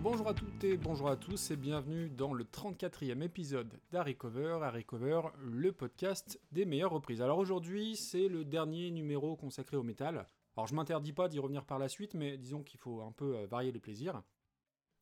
[0.00, 4.60] Bonjour à toutes et bonjour à tous et bienvenue dans le 34e épisode d'Harry Cover,
[4.62, 7.20] Harry Cover, le podcast des meilleures reprises.
[7.20, 10.28] Alors aujourd'hui c'est le dernier numéro consacré au métal.
[10.56, 13.38] Alors je m'interdis pas d'y revenir par la suite mais disons qu'il faut un peu
[13.38, 14.22] euh, varier les plaisirs.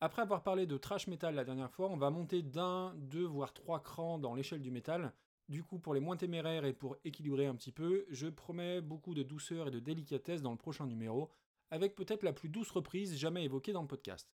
[0.01, 3.53] Après avoir parlé de trash metal la dernière fois, on va monter d'un, deux voire
[3.53, 5.13] trois crans dans l'échelle du métal.
[5.47, 9.13] Du coup, pour les moins téméraires et pour équilibrer un petit peu, je promets beaucoup
[9.13, 11.29] de douceur et de délicatesse dans le prochain numéro,
[11.71, 14.36] avec peut-être la plus douce reprise jamais évoquée dans le podcast.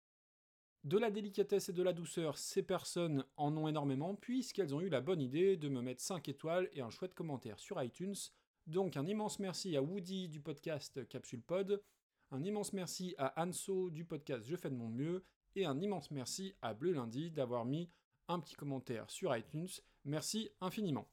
[0.86, 4.88] De la délicatesse et de la douceur, ces personnes en ont énormément puisqu'elles ont eu
[4.88, 8.16] la bonne idée de me mettre 5 étoiles et un chouette commentaire sur iTunes.
[8.66, 11.84] Donc un immense merci à Woody du podcast Capsule Pod,
[12.32, 15.26] un immense merci à Anso du podcast Je fais de mon mieux
[15.58, 17.90] et un immense merci à Bleu Lundi d'avoir mis
[18.30, 19.68] un petit commentaire sur iTunes.
[20.06, 21.10] Merci infiniment.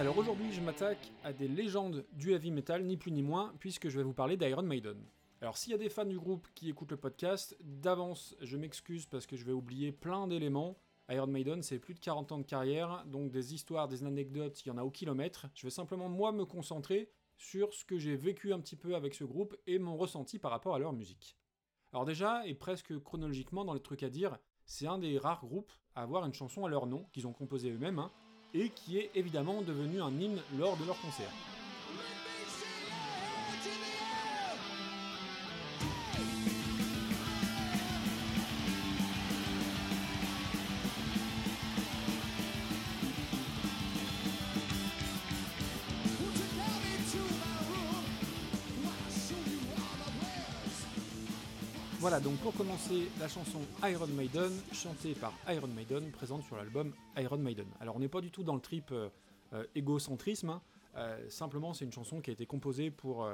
[0.00, 3.88] Alors aujourd'hui, je m'attaque à des légendes du heavy metal, ni plus ni moins, puisque
[3.88, 4.98] je vais vous parler d'Iron Maiden.
[5.42, 9.06] Alors s'il y a des fans du groupe qui écoutent le podcast, d'avance, je m'excuse
[9.06, 10.78] parce que je vais oublier plein d'éléments.
[11.08, 14.68] Iron Maiden, c'est plus de 40 ans de carrière, donc des histoires, des anecdotes, il
[14.68, 15.48] y en a au kilomètre.
[15.56, 19.16] Je vais simplement moi me concentrer sur ce que j'ai vécu un petit peu avec
[19.16, 21.36] ce groupe et mon ressenti par rapport à leur musique.
[21.92, 25.72] Alors déjà, et presque chronologiquement dans les trucs à dire, c'est un des rares groupes
[25.96, 28.12] à avoir une chanson à leur nom, qu'ils ont composé eux-mêmes, hein,
[28.54, 31.32] et qui est évidemment devenu un hymne lors de leur concert.
[52.12, 56.92] Voilà, donc pour commencer, la chanson Iron Maiden, chantée par Iron Maiden, présente sur l'album
[57.16, 57.64] Iron Maiden.
[57.80, 59.08] Alors on n'est pas du tout dans le trip euh,
[59.54, 60.62] euh, égocentrisme, hein.
[60.96, 63.26] euh, simplement c'est une chanson qui a été composée pour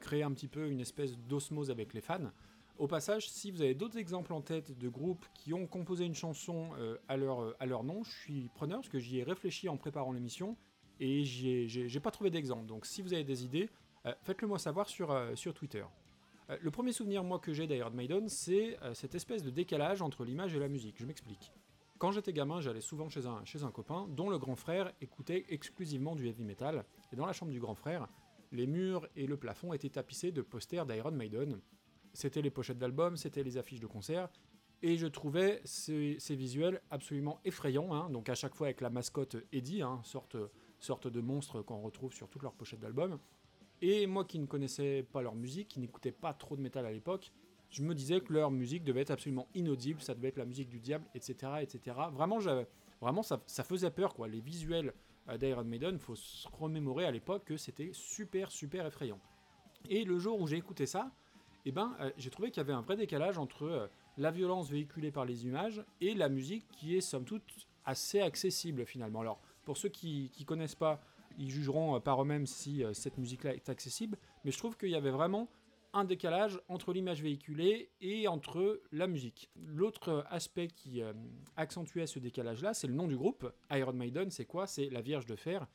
[0.00, 2.32] créer un petit peu une espèce d'osmose avec les fans.
[2.76, 6.16] Au passage, si vous avez d'autres exemples en tête de groupes qui ont composé une
[6.16, 6.70] chanson
[7.06, 10.10] à, leur, à leur nom, je suis preneur parce que j'y ai réfléchi en préparant
[10.10, 10.56] l'émission
[10.98, 12.66] et j'ai pas trouvé d'exemple.
[12.66, 13.70] Donc si vous avez des idées,
[14.24, 15.84] faites-le moi savoir sur, sur Twitter.
[16.50, 20.02] Euh, le premier souvenir moi que j'ai d'Iron Maiden, c'est euh, cette espèce de décalage
[20.02, 20.96] entre l'image et la musique.
[20.98, 21.52] Je m'explique.
[21.98, 25.46] Quand j'étais gamin, j'allais souvent chez un, chez un copain dont le grand frère écoutait
[25.48, 28.08] exclusivement du heavy metal, et dans la chambre du grand frère,
[28.52, 31.60] les murs et le plafond étaient tapissés de posters d'Iron Maiden.
[32.12, 34.28] C'était les pochettes d'albums, c'était les affiches de concerts,
[34.82, 38.10] et je trouvais ces, visuels absolument effrayants, hein.
[38.10, 40.36] donc à chaque fois avec la mascotte Eddie, hein, sorte,
[40.78, 43.18] sorte de monstre qu'on retrouve sur toutes leurs pochettes d'albums.
[43.82, 46.92] Et moi qui ne connaissais pas leur musique, qui n'écoutais pas trop de métal à
[46.92, 47.32] l'époque,
[47.70, 50.68] je me disais que leur musique devait être absolument inaudible, ça devait être la musique
[50.68, 51.52] du diable, etc.
[51.60, 51.96] etc.
[52.12, 52.38] Vraiment,
[53.00, 54.28] vraiment ça, faisait peur, quoi.
[54.28, 54.94] Les visuels
[55.28, 59.18] euh, d'Iron Maiden, faut se remémorer à l'époque que c'était super, super effrayant.
[59.88, 61.10] Et le jour où j'ai écouté ça,
[61.66, 63.86] eh ben, euh, j'ai trouvé qu'il y avait un vrai décalage entre euh,
[64.18, 68.86] la violence véhiculée par les images et la musique qui est somme toute assez accessible
[68.86, 69.20] finalement.
[69.20, 71.00] Alors, pour ceux qui ne connaissent pas
[71.38, 74.90] ils jugeront euh, par eux-mêmes si euh, cette musique-là est accessible, mais je trouve qu'il
[74.90, 75.48] y avait vraiment
[75.92, 79.50] un décalage entre l'image véhiculée et entre la musique.
[79.56, 81.12] L'autre aspect qui euh,
[81.56, 83.52] accentuait ce décalage-là, c'est le nom du groupe.
[83.70, 84.66] Iron Maiden, c'est quoi?
[84.66, 85.68] C'est la Vierge de Fer.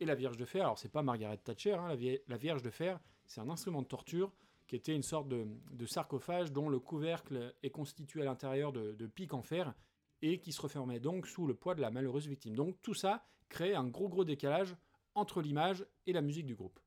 [0.00, 1.96] Et la Vierge de Fer, alors c'est pas Margaret Thatcher, hein,
[2.26, 4.32] la, Vierge de Fer, c'est un instrument de torture
[4.66, 9.06] qui était une sorte de, sarcophage dont le couvercle est constitué à l'intérieur de, de
[9.06, 9.74] pics en fer
[10.22, 12.56] et qui se refermait donc sous le poids de la malheureuse victime.
[12.56, 14.74] Donc tout ça crée un gros gros décalage
[15.14, 16.78] entre l'image et la musique du groupe.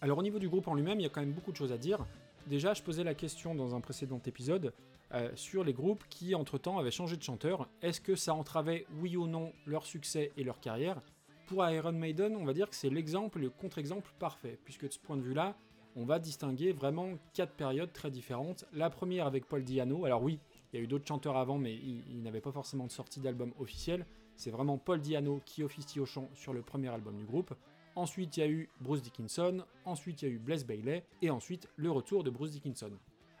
[0.00, 1.72] Alors au niveau du groupe en lui-même, il y a quand même beaucoup de choses
[1.72, 2.04] à dire.
[2.46, 4.74] Déjà, je posais la question dans un précédent épisode
[5.12, 7.70] euh, sur les groupes qui, entre-temps, avaient changé de chanteur.
[7.80, 11.00] Est-ce que ça entravait, oui ou non, leur succès et leur carrière?
[11.46, 14.98] Pour Iron Maiden, on va dire que c'est l'exemple le contre-exemple parfait, puisque de ce
[14.98, 15.56] point de vue-là,
[15.96, 18.64] on va distinguer vraiment quatre périodes très différentes.
[18.72, 20.38] La première avec Paul Diano, alors oui,
[20.72, 23.52] il y a eu d'autres chanteurs avant, mais il, n'avait pas forcément de sortie d'album
[23.58, 24.06] officiel.
[24.36, 27.54] C'est vraiment Paul Diano qui officie au chant sur le premier album du groupe.
[27.94, 31.30] Ensuite, il y a eu Bruce Dickinson, ensuite il y a eu Bless Bailey, et
[31.30, 32.90] ensuite le retour de Bruce Dickinson.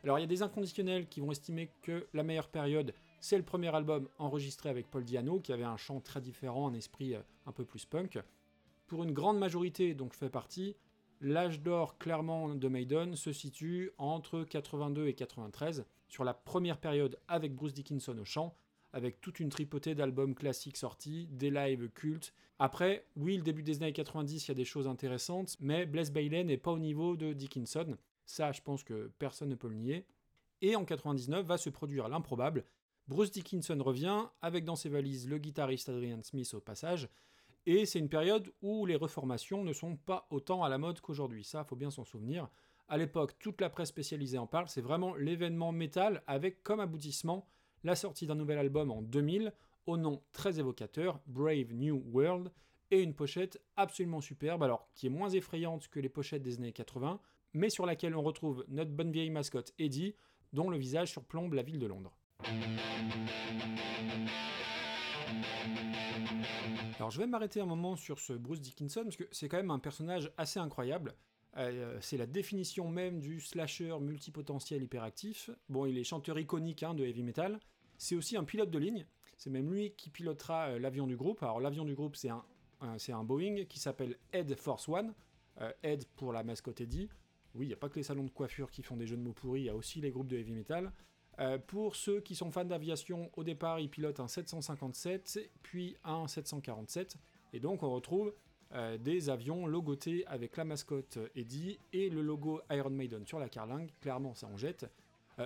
[0.04, 3.42] Alors il y a des inconditionnels qui vont estimer que la meilleure période, c'est le
[3.42, 7.20] premier album enregistré avec Paul Diano, qui avait un chant très différent, un esprit euh,
[7.46, 8.18] un peu plus punk.
[8.86, 10.76] Pour une grande majorité, dont je fais partie,
[11.26, 17.18] L'âge d'or clairement de Maiden se situe entre 82 et 93, sur la première période
[17.28, 18.54] avec Bruce Dickinson au chant,
[18.92, 22.34] avec toute une tripotée d'albums classiques sortis, des lives cultes.
[22.58, 26.12] Après, oui, le début des années 90, il y a des choses intéressantes, mais Bless
[26.12, 27.96] Bailey n'est pas au niveau de Dickinson.
[28.26, 30.04] Ça, je pense que personne ne peut le nier.
[30.60, 32.66] Et en 99 va se produire l'improbable.
[33.08, 37.08] Bruce Dickinson revient, avec dans ses valises le guitariste Adrian Smith au passage,
[37.66, 41.44] Et c'est une période où les reformations ne sont pas autant à la mode qu'aujourd'hui.
[41.44, 42.48] Ça, faut bien s'en souvenir.
[42.88, 44.68] À l'époque, toute la presse spécialisée en parle.
[44.68, 47.46] C'est vraiment l'événement métal avec comme aboutissement
[47.82, 49.52] la sortie d'un nouvel album en 2000
[49.86, 52.50] au nom très évocateur, Brave New World,
[52.90, 56.72] et une pochette absolument superbe, alors qui est moins effrayante que les pochettes des années
[56.72, 57.20] 80,
[57.52, 60.14] mais sur laquelle on retrouve notre bonne vieille mascotte Eddie,
[60.52, 62.16] dont le visage surplombe la ville de Londres.
[66.96, 69.70] Alors je vais m'arrêter un moment sur ce Bruce Dickinson, parce que c'est quand même
[69.70, 71.14] un personnage assez incroyable.
[71.56, 75.50] Euh, c'est la définition même du slasher multipotentiel hyperactif.
[75.68, 77.60] Bon, il est chanteur iconique hein, de heavy metal.
[77.98, 79.06] C'est aussi un pilote de ligne.
[79.36, 81.42] C'est même lui qui pilotera euh, l'avion du groupe.
[81.42, 82.44] Alors l'avion du groupe, c'est un,
[82.98, 85.14] c'est un Boeing qui s'appelle Ed Force One.
[85.60, 87.08] Euh, Ed pour la mascotte Eddie.
[87.54, 89.22] Oui, il n'y a pas que les salons de coiffure qui font des jeux de
[89.22, 90.90] mots pourris, il y a aussi les groupes de heavy metal.
[91.40, 96.28] Euh, pour ceux qui sont fans d'aviation, au départ, ils pilotent un 757, puis un
[96.28, 97.16] 747.
[97.52, 98.32] Et donc on retrouve
[98.72, 103.48] euh, des avions logotés avec la mascotte Eddie et le logo Iron Maiden sur la
[103.48, 103.90] carlingue.
[104.00, 104.86] Clairement, ça en jette.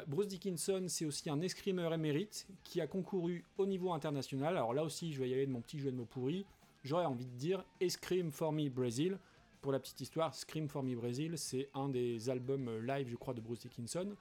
[0.06, 4.55] Bruce Dickinson, c'est aussi un escrimeur émérite qui a concouru au niveau international.
[4.55, 6.44] Alors là aussi, je vais y aller de mon petit jeu de mots pourris
[6.85, 9.19] j'aurais envie de dire Scream for Me Brazil.
[9.61, 13.35] Pour la petite histoire, Scream for Me Brazil, c'est un des albums live, je crois,
[13.35, 14.14] de Bruce Dickinson.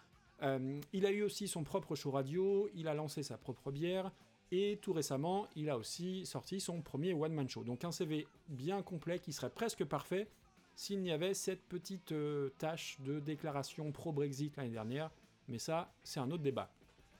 [0.43, 4.11] Euh, il a eu aussi son propre show radio, il a lancé sa propre bière,
[4.51, 7.63] et tout récemment, il a aussi sorti son premier one-man show.
[7.63, 10.27] Donc un CV bien complet qui serait presque parfait
[10.75, 15.11] s'il n'y avait cette petite euh, tâche de déclaration pro-Brexit l'année dernière,
[15.47, 16.69] mais ça, c'est un autre débat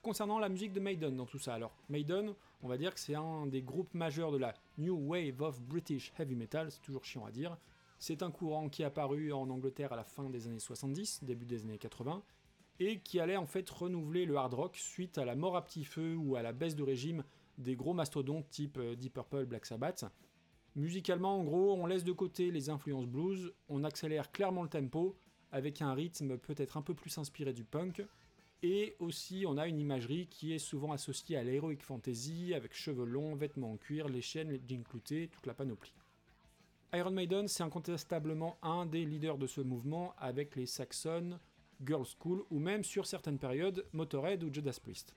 [0.08, 1.54] concernant la musique de Maiden dans tout ça.
[1.54, 2.34] Alors, Maiden,
[2.64, 6.14] on va dire que c'est un des groupes majeurs de la New Wave of British
[6.18, 7.58] Heavy Metal, c'est toujours chiant à dire.
[8.00, 11.46] C'est un courant qui est apparu en Angleterre à la fin des années 70, début
[11.46, 12.24] des années 80,
[12.80, 15.84] et qui allait en fait renouveler le hard rock suite à la mort à petit
[15.84, 17.24] feu ou à la baisse de régime
[17.58, 20.06] des gros mastodontes type euh, Deep Purple, Black Sabbath.
[20.76, 25.18] Musicalement, en gros, on laisse de côté les influences blues, on accélère clairement le tempo,
[25.52, 28.06] avec un rythme peut-être un peu plus inspiré du punk,
[28.64, 33.06] et aussi, on a une imagerie qui est souvent associée à l'heroic fantasy, avec cheveux
[33.06, 35.94] longs, vêtements en cuir, les chaînes, les jeans cloutés, toute la panoplie.
[36.94, 41.40] Iron Maiden, c'est incontestablement un des leaders de ce mouvement, avec les Saxon,
[41.86, 45.16] Girls School, ou même sur certaines périodes, Motorhead ou Judas Priest.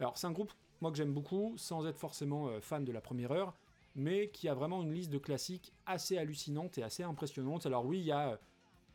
[0.00, 3.00] Alors, c'est un groupe, moi, que j'aime beaucoup, sans être forcément euh, fan de la
[3.00, 3.54] première heure,
[3.94, 7.66] mais qui a vraiment une liste de classiques assez hallucinante et assez impressionnante.
[7.66, 8.36] Alors oui, il y a euh,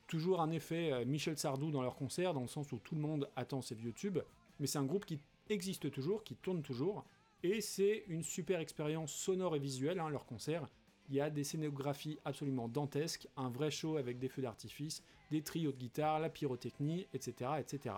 [0.08, 3.02] toujours un effet euh, Michel Sardou dans leurs concerts, dans le sens où tout le
[3.02, 4.20] monde attend ces vieux tubes,
[4.60, 5.20] mais c'est un groupe qui
[5.50, 7.04] existe toujours, qui tourne toujours,
[7.44, 10.68] et c'est une super expérience sonore et visuelle, hein, leur concert.
[11.10, 15.42] Il y a des scénographies absolument dantesques, un vrai show avec des feux d'artifice, des
[15.42, 17.52] trios de guitare, la pyrotechnie, etc.
[17.58, 17.96] etc.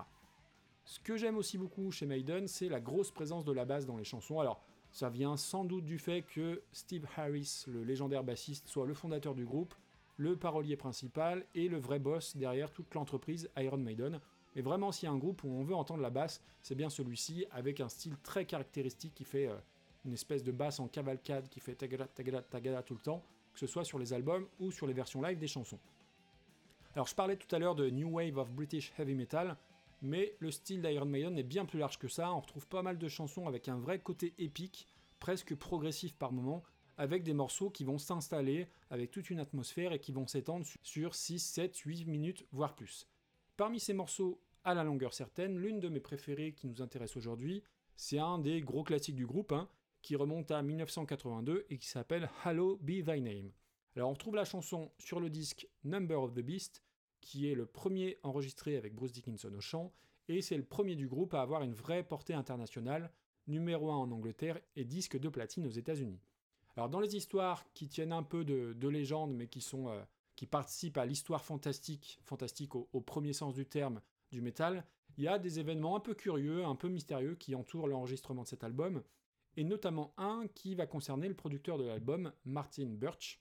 [0.86, 3.98] Ce que j'aime aussi beaucoup chez Maiden, c'est la grosse présence de la basse dans
[3.98, 4.40] les chansons.
[4.40, 8.94] Alors, ça vient sans doute du fait que Steve Harris, le légendaire bassiste, soit le
[8.94, 9.74] fondateur du groupe,
[10.18, 14.20] le parolier principal et le vrai boss derrière toute l'entreprise Iron Maiden.
[14.56, 16.90] Mais vraiment, s'il y a un groupe où on veut entendre la basse, c'est bien
[16.90, 19.56] celui-ci, avec un style très caractéristique qui fait euh,
[20.06, 23.60] une espèce de basse en cavalcade qui fait tagada tagada tagada tout le temps, que
[23.60, 25.80] ce soit sur les albums ou sur les versions live des chansons.
[26.96, 29.58] Alors je parlais tout à l'heure de New Wave of British Heavy Metal,
[30.04, 33.00] mais le style d'Iron Maiden est bien plus large que ça, on retrouve pas mal
[33.00, 34.88] de chansons avec un vrai côté épique,
[35.20, 36.62] presque progressif par moments,
[36.98, 41.16] avec des morceaux qui vont s'installer avec toute une atmosphère et qui vont s'étendre sur
[41.16, 43.08] 6, 7, 8 minutes, voire plus.
[43.58, 47.64] Parmi ces morceaux à la longueur certaine, l'une de mes préférées qui nous intéresse aujourd'hui,
[47.96, 49.68] c'est un des gros classiques du groupe, hein,
[50.04, 53.52] qui remonte à 1982 et qui s'appelle Hello Be Thy Name.
[53.96, 56.84] Alors on retrouve la chanson sur le disque Number of the Beast,
[57.22, 59.94] qui est le premier enregistré avec Bruce Dickinson au chant,
[60.28, 63.12] et c'est le premier du groupe à avoir une vraie portée internationale,
[63.46, 66.20] numéro 1 en Angleterre et disque de platine aux États-Unis.
[66.76, 70.04] Alors dans les histoires qui tiennent un peu de, légende, mais euh,
[70.36, 75.28] qui participent à l'histoire fantastique, fantastique au, premier sens du terme du métal, il y
[75.28, 79.04] a des événements un peu curieux, un peu mystérieux qui entourent l'enregistrement de cet album,
[79.56, 83.40] et notamment un qui va concerner le producteur de l'album, Martin Birch,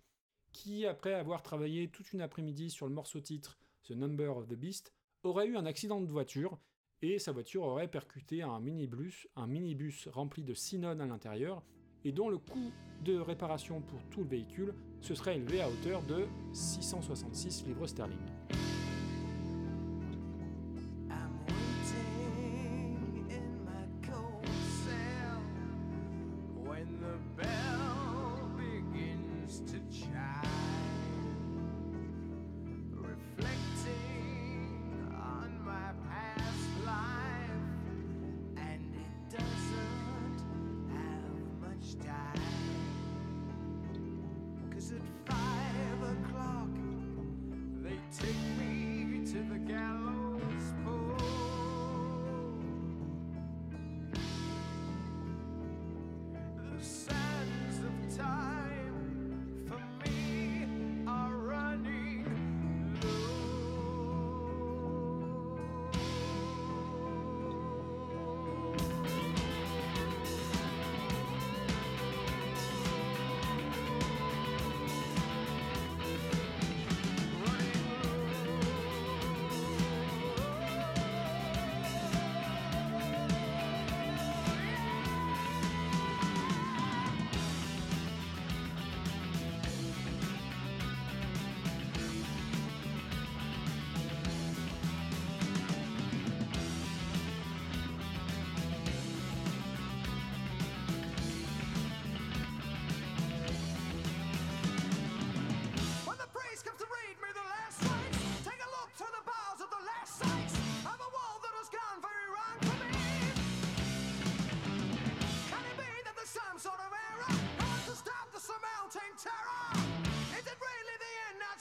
[0.52, 4.54] qui, après avoir travaillé toute une après-midi sur le morceau titre The Number of the
[4.54, 4.92] Beast,
[5.22, 6.58] aurait eu un accident de voiture,
[7.00, 11.62] et sa voiture aurait percuté un minibus, un minibus rempli de synone à l'intérieur,
[12.04, 12.72] et dont le coût
[13.04, 18.18] de réparation pour tout le véhicule se serait élevé à hauteur de 666 livres sterling.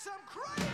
[0.03, 0.70] some crazy.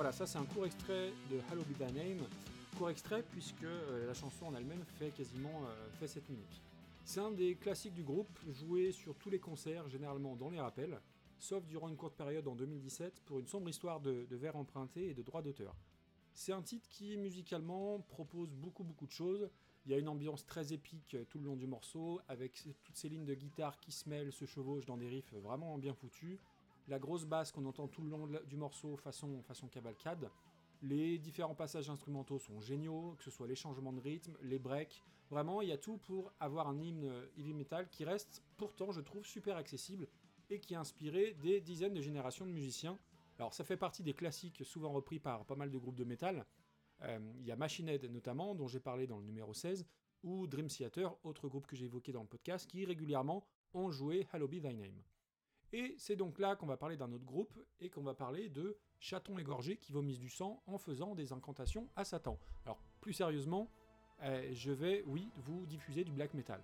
[0.00, 2.26] Voilà, ça c'est un court extrait de Hello Be Thy Name.
[2.78, 6.62] Court extrait puisque euh, la chanson en elle-même fait quasiment euh, fait 7 minutes.
[7.04, 10.98] C'est un des classiques du groupe, joué sur tous les concerts, généralement dans les rappels,
[11.38, 15.10] sauf durant une courte période en 2017 pour une sombre histoire de, de verre emprunté
[15.10, 15.76] et de droits d'auteur.
[16.32, 19.50] C'est un titre qui, musicalement, propose beaucoup beaucoup de choses.
[19.84, 23.10] Il y a une ambiance très épique tout le long du morceau, avec toutes ces
[23.10, 26.38] lignes de guitare qui se mêlent, se chevauchent dans des riffs vraiment bien foutus
[26.88, 30.30] la grosse basse qu'on entend tout le long du morceau façon, façon cavalcade.
[30.82, 35.02] Les différents passages instrumentaux sont géniaux, que ce soit les changements de rythme, les breaks.
[35.30, 39.00] Vraiment, il y a tout pour avoir un hymne heavy metal qui reste pourtant, je
[39.00, 40.08] trouve, super accessible
[40.48, 42.98] et qui a inspiré des dizaines de générations de musiciens.
[43.38, 46.44] Alors, ça fait partie des classiques souvent repris par pas mal de groupes de métal.
[47.02, 49.86] Euh, il y a Machine Head notamment, dont j'ai parlé dans le numéro 16,
[50.22, 54.26] ou Dream Theater, autre groupe que j'ai évoqué dans le podcast, qui régulièrement ont joué
[54.32, 55.02] Hello Be Thy Name.
[55.72, 58.76] Et c'est donc là qu'on va parler d'un autre groupe et qu'on va parler de
[58.98, 62.38] chatons égorgés qui vomissent du sang en faisant des incantations à Satan.
[62.64, 63.70] Alors plus sérieusement,
[64.22, 66.62] euh, je vais, oui, vous diffuser du black metal.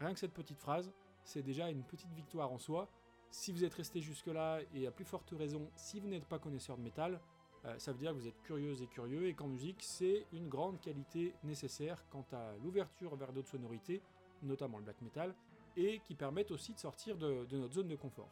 [0.00, 2.88] Rien que cette petite phrase, c'est déjà une petite victoire en soi.
[3.30, 6.78] Si vous êtes resté jusque-là, et à plus forte raison, si vous n'êtes pas connaisseur
[6.78, 7.20] de métal,
[7.64, 10.48] euh, ça veut dire que vous êtes curieuse et curieux, et qu'en musique, c'est une
[10.48, 14.00] grande qualité nécessaire quant à l'ouverture vers d'autres sonorités,
[14.42, 15.34] notamment le black metal,
[15.78, 18.28] et qui permettent aussi de sortir de, notre zone de confort.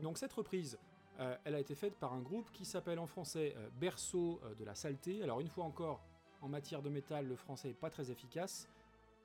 [0.00, 0.78] Donc cette reprise,
[1.20, 4.54] euh, elle a été faite par un groupe qui s'appelle en français euh, Berceau euh,
[4.54, 5.22] de la saleté.
[5.22, 6.00] Alors une fois encore,
[6.40, 8.68] en matière de métal, le français n'est pas très efficace.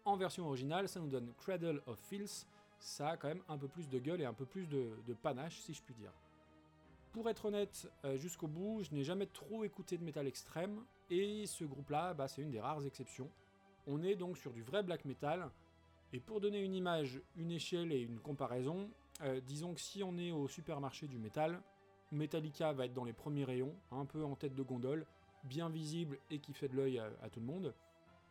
[0.04, 2.46] En version originale, ça nous donne Cradle of Filth.
[2.78, 5.62] Ça a quand même un peu plus de gueule et un peu plus de, panache,
[5.62, 6.12] si je puis dire.
[7.14, 11.64] Pour être honnête, jusqu'au bout, je n'ai jamais trop écouté de métal extrême, et ce
[11.64, 13.30] groupe-là, bah, c'est une des rares exceptions.
[13.88, 15.50] On est donc sur du vrai black metal,
[16.16, 18.90] et pour donner une image, une échelle et une comparaison,
[19.24, 21.62] euh, disons que si on est au supermarché du métal,
[22.14, 25.06] Metallica va être dans les premiers rayons, un peu en tête de gondole,
[25.44, 27.76] bien visible et qui fait de l'œil à, tout le monde.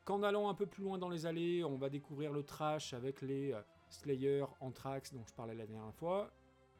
[0.06, 3.20] Qu'en allant un peu plus loin dans les allées, on va découvrir le trash avec
[3.20, 3.60] les euh,
[3.90, 6.30] Slayer, Anthrax dont je parlais la dernière fois.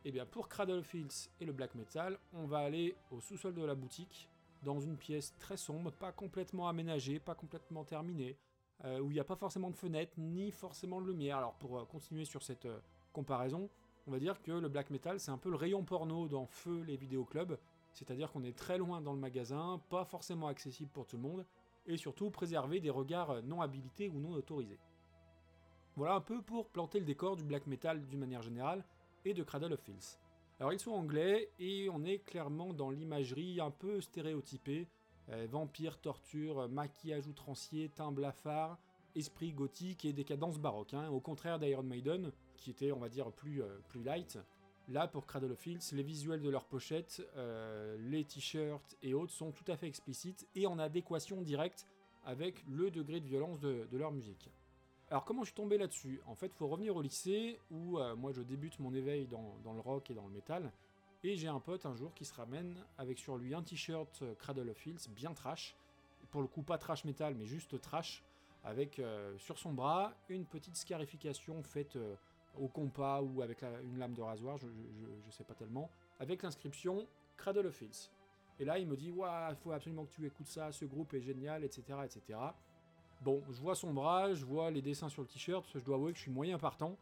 [0.07, 3.63] Et eh bien pour Cradlefields et le black metal, on va aller au sous-sol de
[3.63, 4.31] la boutique,
[4.63, 8.39] dans une pièce très sombre, pas complètement aménagée, pas complètement terminée,
[8.85, 11.39] euh, où il n'y a pas forcément de fenêtre, ni forcément de lumière.
[11.39, 12.79] Alors pour euh, continuer sur cette euh,
[13.13, 13.71] comparaison,
[14.07, 16.83] on va dire que le black metal, c'est un peu le rayon porno dans Feu
[16.83, 17.57] les vidéoclubs,
[17.93, 21.47] c'est-à-dire qu'on est très loin dans le magasin, pas forcément accessible pour tout le monde,
[21.87, 24.81] et surtout préserver des regards non habilités ou non autorisés.
[25.97, 28.85] Voilà un peu pour planter le décor du black metal d'une manière générale,
[29.25, 30.21] et de Cradle of Filth.
[30.61, 34.89] Alors ils sont anglais, et on est clairement dans l'imagerie un peu stéréotypée,
[35.31, 38.79] euh, vampire, torture, maquillage outrancier, teint blafard,
[39.15, 43.31] esprit gothique et décadence baroque, hein, au contraire d'Iron Maiden, qui étaient, on va dire,
[43.33, 44.39] plus, plus light.
[44.89, 47.23] Là, pour Cradle of Filth, les visuels de leurs pochettes,
[48.01, 51.87] les t-shirts et autres sont tout à fait explicites et en adéquation directe
[52.25, 54.51] avec le degré de violence de, leur musique.
[55.11, 56.21] Alors comment je suis tombé là-dessus?
[56.27, 59.73] En fait, il faut revenir au lycée où moi je débute mon éveil dans, dans,
[59.73, 60.71] le rock et dans le métal.
[61.27, 64.35] Et j'ai un pote un jour qui se ramène avec sur lui un t-shirt euh,
[64.35, 65.75] Cradle of Filth bien trash.
[66.31, 68.23] Pour le coup, pas trash metal, mais juste trash.
[68.63, 72.15] Avec euh, sur son bras une petite scarification faite euh,
[72.61, 75.91] au compas ou avec une lame de rasoir, je, je, sais pas tellement.
[76.21, 77.07] Avec l'inscription
[77.39, 78.11] Cradle of Filth.
[78.61, 81.15] Et là, il me dit Waouh, il faut absolument que tu écoutes ça, ce groupe
[81.15, 82.01] est génial, etc.
[82.05, 82.39] etc.
[83.23, 86.13] Bon, je vois son bras, je vois les dessins sur le t-shirt, je dois avouer
[86.13, 86.99] que je suis moyen partant.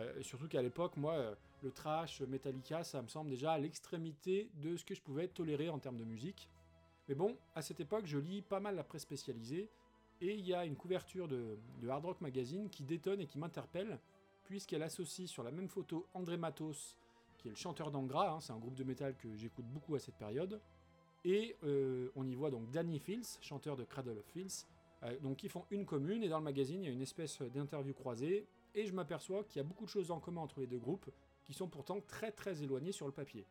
[0.00, 4.50] Euh, surtout qu'à l'époque, moi, euh, le trash, Metallica, ça me semble déjà à l'extrémité
[4.54, 6.48] de ce que je pouvais tolérer en termes de musique.
[7.08, 9.68] Mais bon, à cette époque, je lis pas mal la presse spécialisée,
[10.20, 13.98] et il y a une couverture de, Hard Rock Magazine qui détonne et qui m'interpelle,
[14.44, 16.96] puisqu'elle associe sur la même photo André Matos,
[17.38, 19.98] qui est le chanteur d'Angra, hein, c'est un groupe de métal que j'écoute beaucoup à
[19.98, 20.60] cette période,
[21.24, 24.66] et euh, on y voit donc Danny Fields, chanteur de Cradle of Fields,
[25.22, 27.94] donc ils font une commune, et dans le magazine, il y a une espèce d'interview
[27.94, 30.78] croisée, et je m'aperçois qu'il y a beaucoup de choses en commun entre les deux
[30.78, 31.10] groupes,
[31.44, 33.46] qui sont pourtant très très éloignés sur le papier.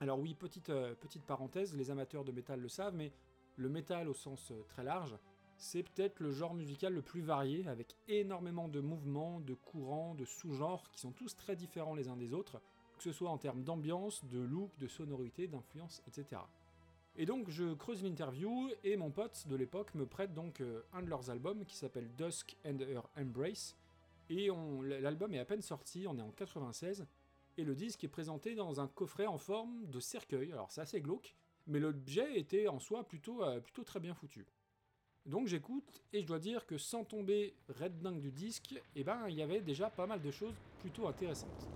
[0.00, 3.12] Alors oui, petite, euh, petite parenthèse, les amateurs de métal le savent, mais
[3.56, 5.16] le métal au sens euh, très large,
[5.56, 10.24] c'est peut-être le genre musical le plus varié, avec énormément de mouvements, de courants, de
[10.24, 12.60] sous-genres, qui sont tous très différents les uns des autres,
[12.96, 16.42] que ce soit en termes d'ambiance, de look, de sonorité, d'influence, etc.
[17.16, 21.02] Et donc je creuse l'interview, et mon pote de l'époque me prête donc euh, un
[21.02, 23.76] de leurs albums qui s'appelle Dusk and Her Embrace,
[24.30, 24.48] et
[25.00, 27.06] l'album est à peine sorti, on est en 96,
[27.56, 30.52] et le disque est présenté dans un coffret en forme de cercueil.
[30.52, 31.34] Alors c'est assez glauque,
[31.66, 34.46] mais l'objet était en soi plutôt, euh, plutôt très bien foutu.
[35.26, 39.26] Donc j'écoute, et je dois dire que sans tomber red dingue du disque, eh ben
[39.28, 41.68] il y avait déjà pas mal de choses plutôt intéressantes.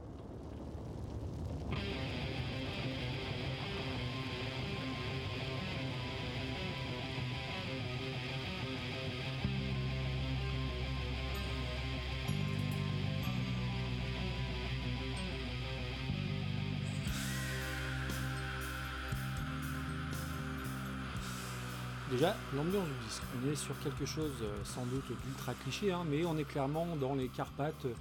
[22.18, 23.22] Déjà, l'ambiance du disque.
[23.36, 26.96] On est sur quelque chose euh, sans doute d'ultra cliché, hein, mais on est clairement
[26.96, 27.94] dans les Carpates, euh,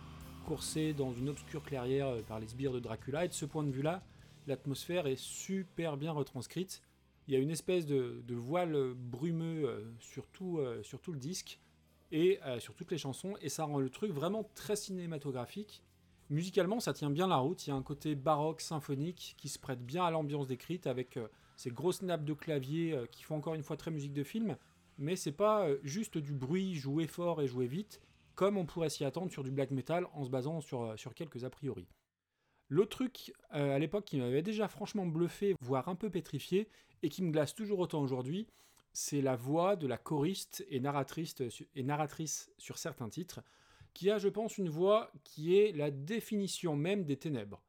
[0.47, 3.62] coursés dans une obscure clairière euh, par les sbires de Dracula, et de ce point
[3.62, 4.01] de vue-là,
[4.47, 6.82] l'atmosphère est super bien retranscrite.
[7.27, 11.60] Il y a une espèce de, voile brumeux sur tout, sur, tout, le disque,
[12.12, 15.84] et sur toutes les chansons, et ça rend le truc vraiment très cinématographique.
[16.32, 19.60] Musicalement, ça tient bien la route, il y a un côté baroque, symphonique, qui se
[19.60, 21.19] prête bien à l'ambiance décrite, avec
[21.58, 24.56] ces grosses nappes de clavier euh, qui font encore une fois très musique de film,
[24.98, 28.00] mais c'est pas euh, juste du bruit joué fort et joué vite,
[28.36, 31.43] comme on pourrait s'y attendre sur du black metal en se basant sur, euh, quelques
[31.43, 31.88] a priori.
[32.70, 36.67] L'autre truc à l'époque qui m'avait déjà franchement bluffé, voire un peu pétrifié,
[37.02, 38.46] et qui me glace toujours autant aujourd'hui,
[38.91, 43.41] c'est la voix de la choriste et narratrice sur certains titres,
[43.93, 47.63] qui a, je pense, une voix qui est la définition même des ténèbres.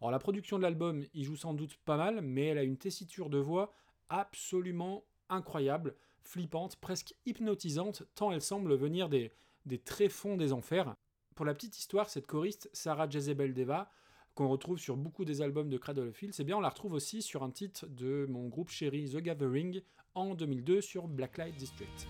[0.00, 2.78] Alors la production de l'album, il joue sans doute pas mal, mais elle a une
[2.78, 3.72] tessiture de voix
[4.08, 9.32] absolument incroyable, flippante, presque hypnotisante, tant elle semble venir des,
[9.66, 10.94] des tréfonds des enfers.
[11.34, 13.90] Pour la petite histoire, cette choriste, Sarah Jezebel Deva,
[14.34, 16.94] qu'on retrouve sur beaucoup des albums de Cradle of Filth, eh bien on la retrouve
[16.94, 19.82] aussi sur un titre de mon groupe chéri The Gathering
[20.14, 22.08] en 2002 sur Blacklight District.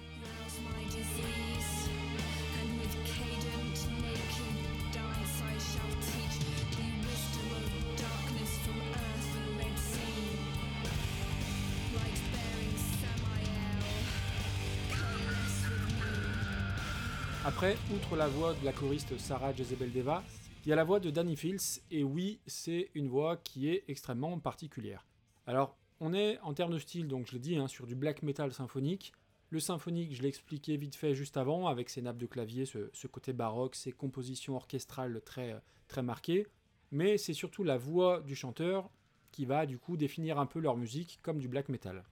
[17.62, 20.24] Après, outre la voix de la choriste Sarah Jezebel Deva,
[20.64, 23.84] il y a la voix de Danny Fields, et oui, c'est une voix qui est
[23.86, 25.06] extrêmement particulière.
[25.46, 28.22] Alors, on est en termes de style, donc je le dis, hein, sur du black
[28.22, 29.12] metal symphonique.
[29.50, 33.06] Le symphonique, je l'ai expliqué vite fait juste avant, avec ses nappes de clavier, ce,
[33.08, 35.54] côté baroque, ses compositions orchestrales très,
[35.86, 36.46] très marquées.
[36.92, 38.88] Mais c'est surtout la voix du chanteur
[39.32, 42.04] qui va du coup définir un peu leur musique comme du black metal.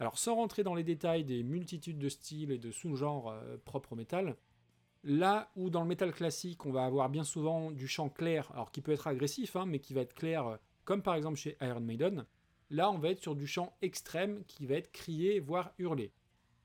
[0.00, 3.92] Alors sans rentrer dans les détails des multitudes de styles et de sous-genres euh, propres
[3.92, 4.34] au metal,
[5.02, 8.70] Là où dans le métal classique, on va avoir bien souvent du chant clair, alors
[8.70, 11.56] qui peut être agressif, hein, mais qui va être clair, euh, comme par exemple chez
[11.62, 12.26] Iron Maiden,
[12.68, 16.12] là on va être sur du chant extrême qui va être crié, voire hurlé.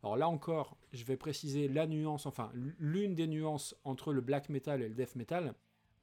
[0.04, 4.50] Alors là encore, je vais préciser la nuance, enfin l'une des nuances entre le black
[4.50, 5.56] metal et le death metal.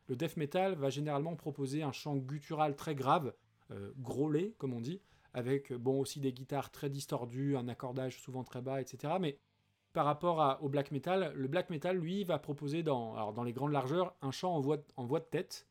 [0.09, 3.35] Le death metal va généralement proposer un chant guttural très grave,
[3.71, 3.92] euh,
[4.59, 5.01] comme on dit,
[5.35, 9.14] avec bon aussi des guitares très distordues, un accordage souvent très bas, etc.
[9.21, 9.38] Mais
[9.93, 11.33] par rapport au black metal.
[11.35, 14.77] Le black metal, lui, va proposer dans, les grandes largeurs un chant en voix,
[15.21, 15.67] de tête,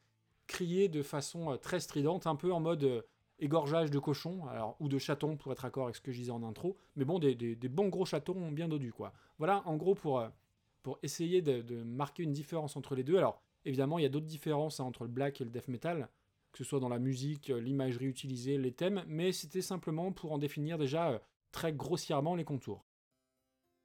[0.47, 3.05] crié de façon très stridente, un peu en mode
[3.39, 6.31] égorgeage de cochon, alors, ou de chaton, pour être d'accord avec ce que je disais
[6.31, 9.13] en intro, mais bon, des, bons gros chatons bien dodus, quoi.
[9.39, 10.23] Voilà, en gros, pour,
[10.83, 13.17] pour essayer de, marquer une différence entre les deux.
[13.17, 16.09] Alors, évidemment, il y a d'autres différences hein, entre le black et le death metal,
[16.51, 20.37] que ce soit dans la musique, l'imagerie utilisée, les thèmes, mais c'était simplement pour en
[20.37, 22.83] définir déjà très grossièrement les contours.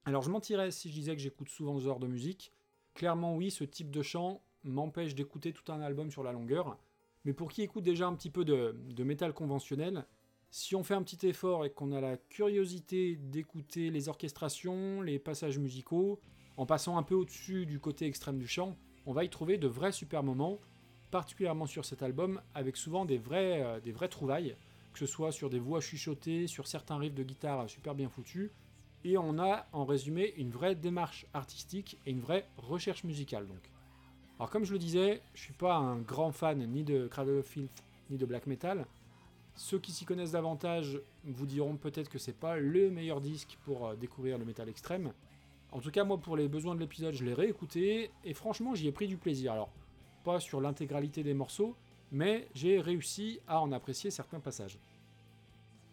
[0.07, 2.53] Alors je mentirais si je disais que j'écoute souvent ce genre de musique.
[2.93, 6.77] Clairement oui, ce type de chant m'empêche d'écouter tout un album sur la longueur.
[7.25, 10.05] Mais pour qui écoute déjà un petit peu de, métal conventionnel,
[10.49, 15.19] si on fait un petit effort et qu'on a la curiosité d'écouter les orchestrations, les
[15.19, 16.21] passages musicaux,
[16.55, 19.67] en passant un peu au-dessus du côté extrême du chant, on va y trouver de
[19.67, 20.61] vrais super moments,
[21.11, 24.55] particulièrement sur cet album, avec souvent des vrais, euh, trouvailles,
[24.93, 28.51] que ce soit sur des voix chuchotées, sur certains riffs de guitare super bien foutus,
[29.03, 33.71] et on a en résumé une vraie démarche artistique et une vraie recherche musicale donc.
[34.39, 37.45] Alors comme je le disais, je suis pas un grand fan ni de Cradle of
[37.45, 38.85] Filth ni de black metal.
[39.55, 43.87] Ceux qui s'y connaissent davantage vous diront peut-être que c'est pas le meilleur disque pour
[43.87, 45.11] euh, découvrir le métal extrême.
[45.71, 48.87] En tout cas, moi pour les besoins de l'épisode, je l'ai réécouté et franchement, j'y
[48.87, 49.53] ai pris du plaisir.
[49.53, 49.69] Alors,
[50.23, 51.75] pas sur l'intégralité des morceaux,
[52.11, 54.77] mais j'ai réussi à en apprécier certains passages.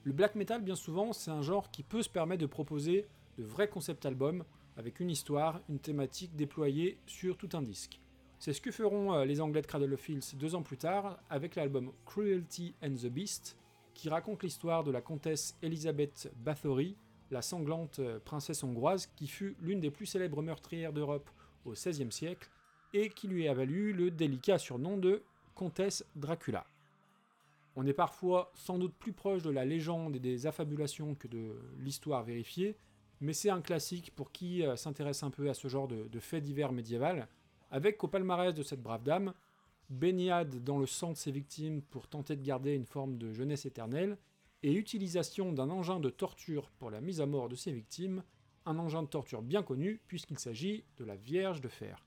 [0.06, 3.06] Le black metal, bien souvent, c'est un genre qui peut se permettre de proposer
[3.38, 4.44] de vrais concept albums
[4.76, 8.00] avec une histoire, une thématique déployée sur tout un disque.
[8.38, 11.18] C'est ce que feront euh, les Anglais de Cradle of Filth deux ans plus tard
[11.30, 13.56] avec l'album Cruelty and the Beast,
[13.94, 16.96] qui raconte l'histoire de la comtesse Elizabeth Bathory,
[17.30, 21.30] la sanglante euh, princesse hongroise qui fut l'une des plus célèbres meurtrières d'Europe
[21.64, 22.50] au XVIe siècle
[22.92, 25.22] et qui lui a valu le délicat surnom de
[25.54, 26.66] comtesse Dracula.
[27.76, 31.56] On est parfois sans doute plus proche de la légende et des affabulations que de
[31.78, 32.76] l'histoire vérifiée,
[33.20, 36.42] mais c'est un classique pour qui euh, s'intéresse un peu à ce genre de, faits
[36.42, 37.28] divers médiéval,
[37.70, 39.34] avec au palmarès de cette brave dame,
[39.90, 43.66] baignade dans le sang de ses victimes pour tenter de garder une forme de jeunesse
[43.66, 44.18] éternelle,
[44.62, 48.22] et utilisation d'un engin de torture pour la mise à mort de ses victimes,
[48.64, 52.06] un engin de torture bien connu puisqu'il s'agit de la Vierge de Fer.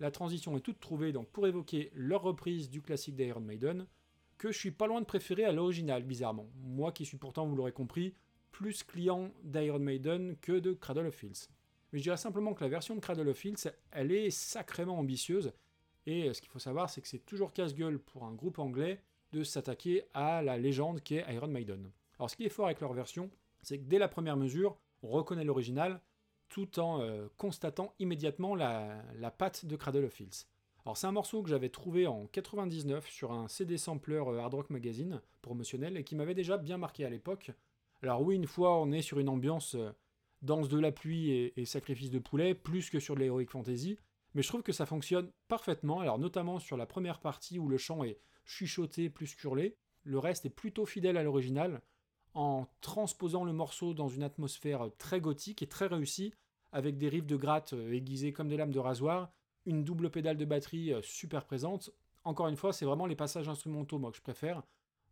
[0.00, 3.86] La transition est toute trouvée donc pour évoquer leur reprise du classique d'Iron Maiden,
[4.42, 6.48] que je suis pas loin de préférer à l'original, bizarrement.
[6.64, 8.12] Moi qui suis pourtant, vous l'aurez compris,
[8.50, 11.48] plus client d'Iron Maiden que de Cradle of Filth.
[11.92, 15.52] Mais je dirais simplement que la version de Cradle of Filth, elle est sacrément ambitieuse,
[16.06, 19.00] et euh, ce qu'il faut savoir, c'est que c'est toujours casse-gueule pour un groupe anglais
[19.30, 21.92] de s'attaquer à la légende qui est Iron Maiden.
[22.18, 23.30] Alors ce qui est fort avec leur version,
[23.62, 26.00] c'est que dès la première mesure, on reconnaît l'original,
[26.48, 30.48] tout en euh, constatant immédiatement la, la patte de Cradle of Filth.
[30.84, 34.54] Alors c'est un morceau que j'avais trouvé en 99 sur un CD sampler euh, Hard
[34.54, 37.52] Rock Magazine promotionnel et qui m'avait déjà bien marqué à l'époque.
[38.02, 39.92] Alors oui, une fois on est sur une ambiance euh,
[40.42, 43.96] danse de la pluie et, sacrifice de poulet, plus que sur de l'heroic fantasy,
[44.34, 47.78] mais je trouve que ça fonctionne parfaitement, alors notamment sur la première partie où le
[47.78, 51.80] chant est chuchoté plus curlé, le reste est plutôt fidèle à l'original,
[52.34, 56.34] en transposant le morceau dans une atmosphère très gothique et très réussie,
[56.72, 59.30] avec des riffs de gratte euh, aiguisés comme des lames de rasoir,
[59.66, 61.90] une double pédale de batterie euh, super présente.
[62.24, 64.62] Encore une fois, c'est vraiment les passages instrumentaux moi que je préfère,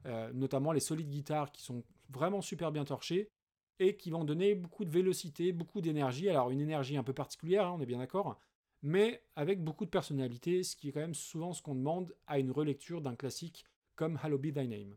[0.06, 3.30] euh, notamment les solides guitares qui sont vraiment super bien torchées
[3.78, 6.28] et qui vont donner beaucoup de vélocité, beaucoup d'énergie.
[6.28, 8.38] Alors une énergie un peu particulière, hein, on est bien d'accord,
[8.82, 12.38] mais avec beaucoup de personnalité, ce qui est quand même souvent ce qu'on demande à
[12.38, 13.64] une relecture d'un classique
[13.96, 14.96] comme Hallow Be Thy Name.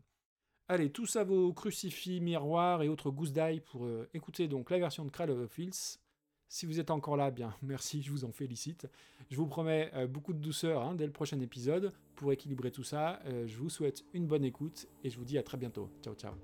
[0.68, 4.78] Allez, tout ça vos crucifix, miroirs et autres gousses d'ail pour euh, écouter donc la
[4.78, 6.00] version de Cradle of Filth.
[6.54, 8.86] Si vous êtes encore là, bien merci, je vous en félicite.
[9.28, 12.84] Je vous promets euh, beaucoup de douceur hein, dès le prochain épisode pour équilibrer tout
[12.84, 13.18] ça.
[13.26, 15.90] Euh, je vous souhaite une bonne écoute et je vous dis à très bientôt.
[16.00, 16.34] Ciao ciao.